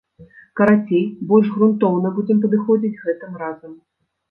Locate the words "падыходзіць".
2.47-2.93